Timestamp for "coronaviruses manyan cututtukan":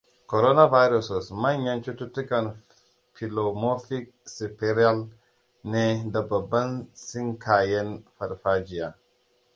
0.31-2.45